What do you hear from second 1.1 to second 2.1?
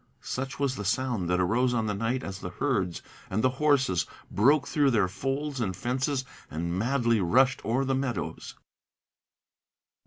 that arose on the